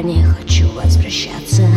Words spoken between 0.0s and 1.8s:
Я не хочу возвращаться.